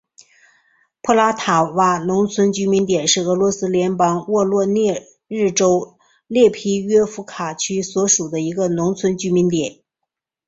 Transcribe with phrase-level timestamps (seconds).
[1.03, 9.83] 普拉塔瓦农村居民点是俄罗斯联邦沃罗涅日州列皮约夫卡区所属的一个农村居民点。